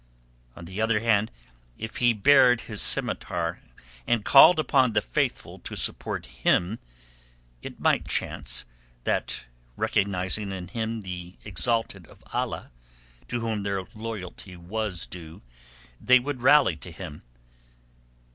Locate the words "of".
12.07-12.23